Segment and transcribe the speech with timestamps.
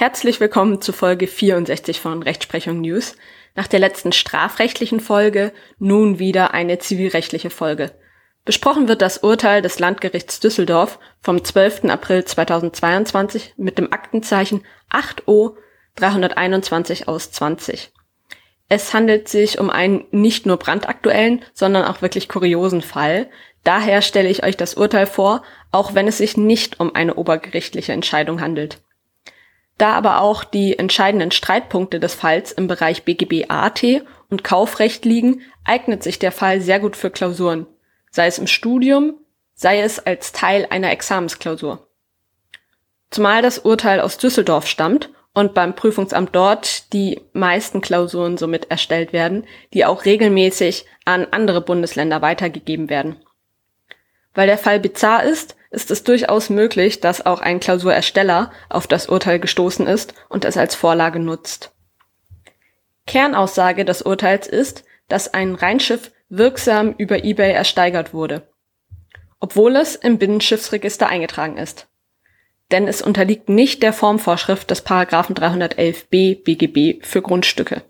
[0.00, 3.16] Herzlich willkommen zu Folge 64 von Rechtsprechung News.
[3.54, 7.92] Nach der letzten strafrechtlichen Folge nun wieder eine zivilrechtliche Folge.
[8.46, 11.84] Besprochen wird das Urteil des Landgerichts Düsseldorf vom 12.
[11.90, 15.56] April 2022 mit dem Aktenzeichen 8O
[15.96, 17.92] 321 aus 20.
[18.70, 23.28] Es handelt sich um einen nicht nur brandaktuellen, sondern auch wirklich kuriosen Fall.
[23.64, 27.92] Daher stelle ich euch das Urteil vor, auch wenn es sich nicht um eine obergerichtliche
[27.92, 28.80] Entscheidung handelt.
[29.80, 33.82] Da aber auch die entscheidenden Streitpunkte des Falls im Bereich BGB AT
[34.28, 37.66] und Kaufrecht liegen, eignet sich der Fall sehr gut für Klausuren,
[38.10, 39.14] sei es im Studium,
[39.54, 41.88] sei es als Teil einer Examensklausur.
[43.08, 49.14] Zumal das Urteil aus Düsseldorf stammt und beim Prüfungsamt dort die meisten Klausuren somit erstellt
[49.14, 53.16] werden, die auch regelmäßig an andere Bundesländer weitergegeben werden.
[54.34, 59.06] Weil der Fall bizarr ist, ist es durchaus möglich, dass auch ein Klausurersteller auf das
[59.06, 61.72] Urteil gestoßen ist und es als Vorlage nutzt.
[63.06, 68.48] Kernaussage des Urteils ist, dass ein Rheinschiff wirksam über eBay ersteigert wurde,
[69.40, 71.88] obwohl es im Binnenschiffsregister eingetragen ist.
[72.70, 77.82] Denn es unterliegt nicht der Formvorschrift des Paragraphen 311b BGB für Grundstücke.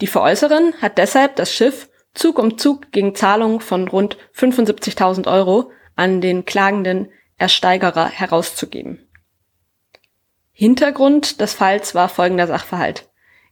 [0.00, 5.70] Die Veräußerin hat deshalb das Schiff Zug um Zug gegen Zahlung von rund 75.000 Euro
[5.94, 9.06] an den klagenden Ersteigerer herauszugeben.
[10.52, 13.08] Hintergrund des Falls war folgender Sachverhalt.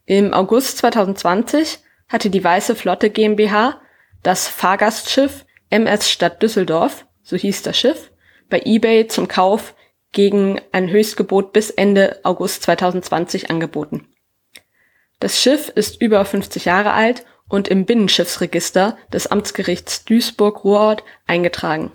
[0.06, 3.80] Im August 2020 hatte die Weiße Flotte GmbH
[4.22, 8.10] das Fahrgastschiff MS Stadt Düsseldorf, so hieß das Schiff,
[8.48, 9.74] bei eBay zum Kauf
[10.12, 14.08] gegen ein Höchstgebot bis Ende August 2020 angeboten.
[15.20, 21.92] Das Schiff ist über 50 Jahre alt und im Binnenschiffsregister des Amtsgerichts Duisburg-Ruhrort eingetragen.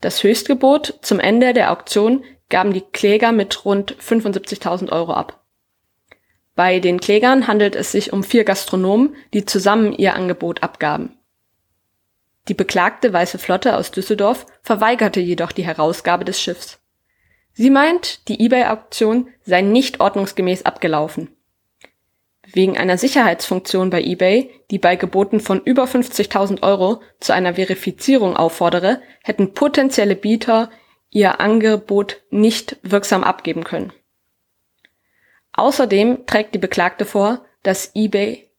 [0.00, 5.44] Das Höchstgebot zum Ende der Auktion gaben die Kläger mit rund 75.000 Euro ab.
[6.54, 11.16] Bei den Klägern handelt es sich um vier Gastronomen, die zusammen ihr Angebot abgaben.
[12.48, 16.80] Die beklagte Weiße Flotte aus Düsseldorf verweigerte jedoch die Herausgabe des Schiffs.
[17.54, 21.33] Sie meint, die eBay-Auktion sei nicht ordnungsgemäß abgelaufen.
[22.52, 28.36] Wegen einer Sicherheitsfunktion bei eBay, die bei Geboten von über 50.000 Euro zu einer Verifizierung
[28.36, 30.70] auffordere, hätten potenzielle Bieter
[31.10, 33.92] ihr Angebot nicht wirksam abgeben können.
[35.52, 38.50] Außerdem trägt die Beklagte vor, dass eBay,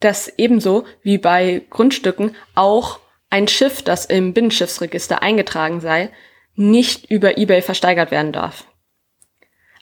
[0.00, 2.98] dass ebenso wie bei Grundstücken auch
[3.30, 6.10] ein Schiff, das im Binnenschiffsregister eingetragen sei,
[6.54, 8.66] nicht über eBay versteigert werden darf.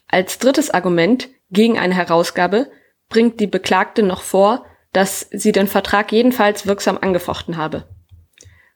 [0.06, 2.70] Als drittes Argument gegen eine Herausgabe
[3.10, 7.86] bringt die Beklagte noch vor, dass sie den Vertrag jedenfalls wirksam angefochten habe.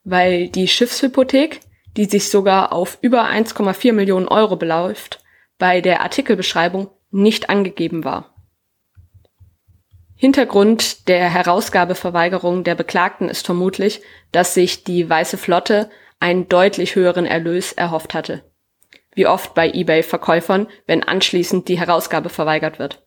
[0.03, 1.61] Weil die Schiffshypothek,
[1.97, 5.21] die sich sogar auf über 1,4 Millionen Euro beläuft,
[5.59, 8.35] bei der Artikelbeschreibung nicht angegeben war.
[10.17, 14.03] Hintergrund der Herausgabeverweigerung der Beklagten ist vermutlich,
[14.33, 15.91] dass sich die Weiße Flotte
[16.21, 18.43] einen deutlich höheren Erlös erhofft hatte.
[19.15, 23.04] Wie oft bei eBay-Verkäufern, wenn anschließend die Herausgabe verweigert wird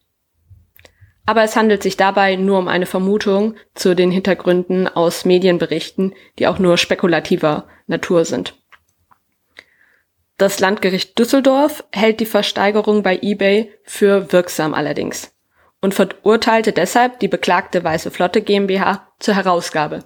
[1.28, 6.48] aber es handelt sich dabei nur um eine Vermutung zu den Hintergründen aus Medienberichten, die
[6.48, 8.56] auch nur spekulativer Natur sind.
[10.38, 15.36] Das Landgericht Düsseldorf hält die Versteigerung bei eBay für wirksam allerdings
[15.82, 20.06] und verurteilte deshalb die beklagte Weiße Flotte GmbH zur Herausgabe.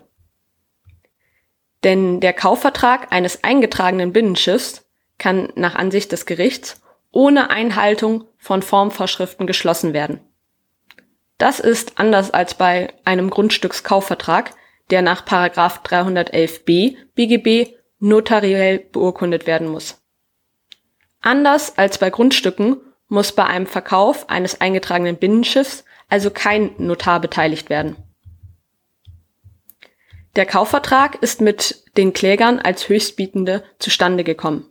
[1.83, 4.89] Denn der Kaufvertrag eines eingetragenen Binnenschiffs
[5.19, 6.81] kann nach Ansicht des Gerichts
[7.11, 10.21] ohne Einhaltung von Formvorschriften geschlossen werden.
[11.41, 14.51] Das ist anders als bei einem Grundstückskaufvertrag,
[14.91, 20.03] der nach 311b BGB notariell beurkundet werden muss.
[21.19, 27.71] Anders als bei Grundstücken muss bei einem Verkauf eines eingetragenen Binnenschiffs also kein Notar beteiligt
[27.71, 27.95] werden.
[30.35, 34.70] Der Kaufvertrag ist mit den Klägern als Höchstbietende zustande gekommen.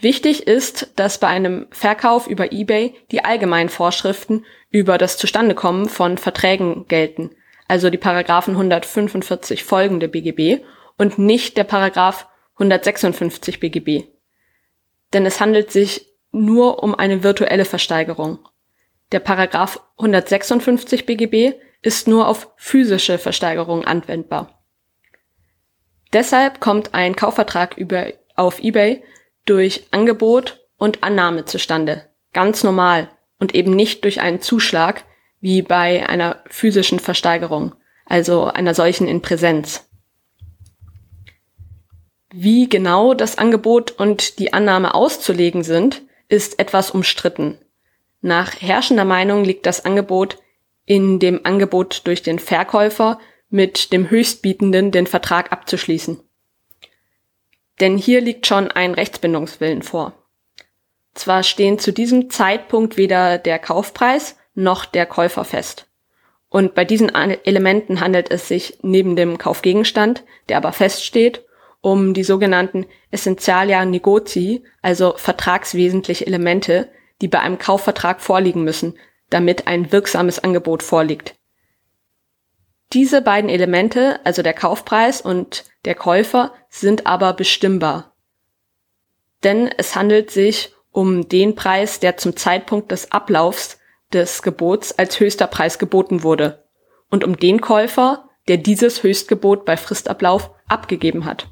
[0.00, 6.18] Wichtig ist, dass bei einem Verkauf über eBay die allgemeinen Vorschriften über das Zustandekommen von
[6.18, 7.30] Verträgen gelten,
[7.68, 10.64] also die Paragraphen 145 folgende BGB
[10.98, 14.04] und nicht der Paragraph 156 BGB.
[15.12, 18.40] Denn es handelt sich nur um eine virtuelle Versteigerung.
[19.12, 24.64] Der Paragraph 156 BGB ist nur auf physische Versteigerungen anwendbar.
[26.12, 29.02] Deshalb kommt ein Kaufvertrag über, auf eBay
[29.44, 32.08] durch Angebot und Annahme zustande.
[32.32, 33.08] Ganz normal
[33.38, 35.04] und eben nicht durch einen Zuschlag
[35.40, 37.74] wie bei einer physischen Versteigerung,
[38.06, 39.88] also einer solchen in Präsenz.
[42.32, 47.58] Wie genau das Angebot und die Annahme auszulegen sind, ist etwas umstritten.
[48.20, 50.38] Nach herrschender Meinung liegt das Angebot
[50.84, 53.20] in dem Angebot durch den Verkäufer
[53.50, 56.20] mit dem Höchstbietenden den Vertrag abzuschließen.
[57.80, 60.12] Denn hier liegt schon ein Rechtsbindungswillen vor.
[61.14, 65.86] Zwar stehen zu diesem Zeitpunkt weder der Kaufpreis noch der Käufer fest.
[66.48, 71.44] Und bei diesen Elementen handelt es sich neben dem Kaufgegenstand, der aber feststeht,
[71.80, 76.90] um die sogenannten Essentialia Negotii, also vertragswesentliche Elemente,
[77.20, 78.96] die bei einem Kaufvertrag vorliegen müssen,
[79.30, 81.34] damit ein wirksames Angebot vorliegt.
[82.94, 88.14] Diese beiden Elemente, also der Kaufpreis und der Käufer, sind aber bestimmbar.
[89.42, 93.80] Denn es handelt sich um den Preis, der zum Zeitpunkt des Ablaufs
[94.12, 96.64] des Gebots als höchster Preis geboten wurde
[97.10, 101.48] und um den Käufer, der dieses Höchstgebot bei Fristablauf abgegeben hat.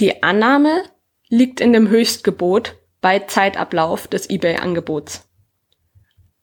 [0.00, 0.82] Die Annahme
[1.28, 5.28] liegt in dem Höchstgebot bei Zeitablauf des eBay-Angebots.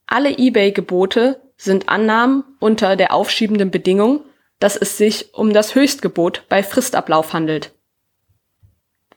[0.05, 4.23] Alle eBay-Gebote sind Annahmen unter der aufschiebenden Bedingung,
[4.59, 7.71] dass es sich um das Höchstgebot bei Fristablauf handelt.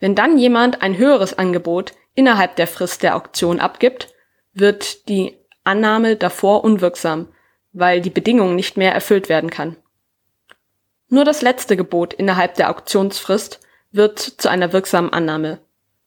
[0.00, 4.14] Wenn dann jemand ein höheres Angebot innerhalb der Frist der Auktion abgibt,
[4.52, 7.29] wird die Annahme davor unwirksam,
[7.73, 9.76] weil die Bedingung nicht mehr erfüllt werden kann.
[11.08, 13.61] Nur das letzte Gebot innerhalb der Auktionsfrist
[13.91, 15.58] wird zu einer wirksamen Annahme,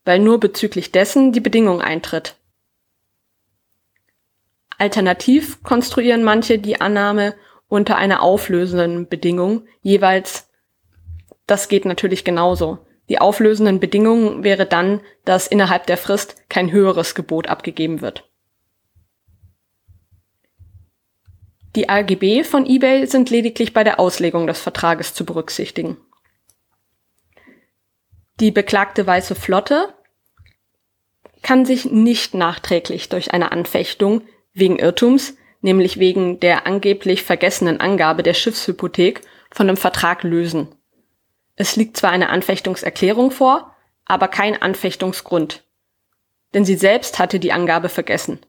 [0.05, 2.35] weil nur bezüglich dessen die Bedingung eintritt.
[4.81, 7.35] Alternativ konstruieren manche die Annahme
[7.67, 10.49] unter einer auflösenden Bedingung jeweils.
[11.45, 12.79] Das geht natürlich genauso.
[13.07, 18.27] Die auflösenden Bedingungen wäre dann, dass innerhalb der Frist kein höheres Gebot abgegeben wird.
[21.75, 25.97] Die AGB von eBay sind lediglich bei der Auslegung des Vertrages zu berücksichtigen.
[28.39, 29.93] Die beklagte weiße Flotte
[31.43, 38.23] kann sich nicht nachträglich durch eine Anfechtung wegen Irrtums, nämlich wegen der angeblich vergessenen Angabe
[38.23, 39.21] der Schiffshypothek,
[39.51, 40.69] von dem Vertrag lösen.
[41.55, 43.75] Es liegt zwar eine Anfechtungserklärung vor,
[44.05, 45.63] aber kein Anfechtungsgrund.
[46.53, 48.39] Denn sie selbst hatte die Angabe vergessen.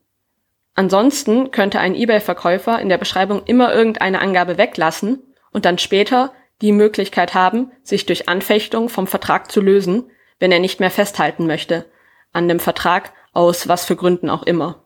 [0.74, 5.22] Ansonsten könnte ein eBay-Verkäufer in der Beschreibung immer irgendeine Angabe weglassen
[5.52, 6.32] und dann später
[6.62, 11.46] die Möglichkeit haben, sich durch Anfechtung vom Vertrag zu lösen, wenn er nicht mehr festhalten
[11.46, 11.84] möchte,
[12.32, 14.81] an dem Vertrag aus was für Gründen auch immer.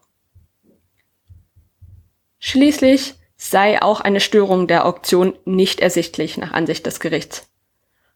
[2.48, 7.50] Schließlich sei auch eine Störung der Auktion nicht ersichtlich nach Ansicht des Gerichts.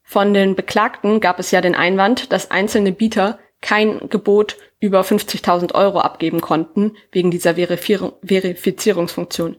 [0.03, 5.75] Von den Beklagten gab es ja den Einwand, dass einzelne Bieter kein Gebot über 50.000
[5.75, 9.57] Euro abgeben konnten wegen dieser Verifizierungsfunktion.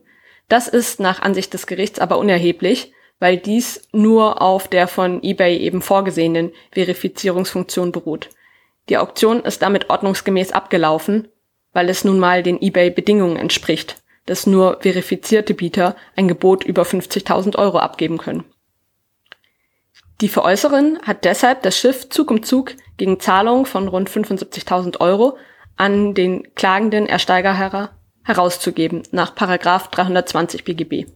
[0.49, 5.59] Das ist nach Ansicht des Gerichts aber unerheblich, weil dies nur auf der von eBay
[5.59, 8.31] eben vorgesehenen Verifizierungsfunktion beruht.
[8.89, 11.29] Die Auktion ist damit ordnungsgemäß abgelaufen,
[11.75, 17.57] weil es nun mal den eBay-Bedingungen entspricht, dass nur verifizierte Bieter ein Gebot über 50.000
[17.57, 18.45] Euro abgeben können.
[20.21, 25.37] Die Veräußerin hat deshalb das Schiff Zug um Zug gegen Zahlung von rund 75.000 Euro
[25.77, 27.91] an den klagenden Ersteigerherr
[28.23, 31.07] herauszugeben nach Paragraph 320 BGB.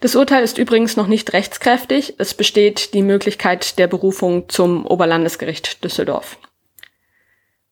[0.00, 2.14] Das Urteil ist übrigens noch nicht rechtskräftig.
[2.18, 6.38] Es besteht die Möglichkeit der Berufung zum Oberlandesgericht Düsseldorf.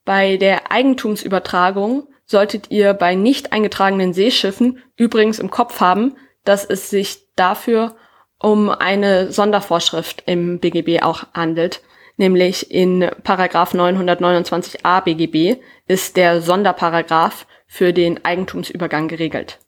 [0.04, 6.90] Bei der Eigentumsübertragung solltet ihr bei nicht eingetragenen Seeschiffen übrigens im Kopf haben, dass es
[6.90, 7.94] sich dafür
[8.40, 11.82] um eine Sondervorschrift im BGB auch handelt.
[12.16, 19.60] Nämlich in Paragraph 929a BGB ist der Sonderparagraph für den Eigentumsübergang geregelt.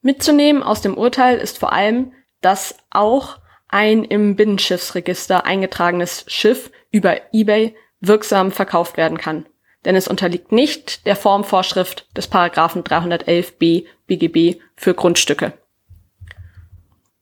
[0.00, 7.16] Mitzunehmen aus dem Urteil ist vor allem, dass auch ein im Binnenschiffsregister eingetragenes Schiff über
[7.32, 9.46] eBay wirksam verkauft werden kann.
[9.86, 15.54] Denn es unterliegt nicht der Formvorschrift des Paragraphen 311b BGB für Grundstücke.